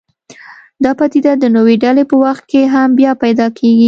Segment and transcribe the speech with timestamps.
[0.83, 3.79] دا پدیده د نوې ډلې په وخت کې هم بیا پیدا کېږي.